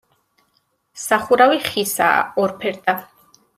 [1.01, 2.99] სახურავი ხისაა, ორფერდა.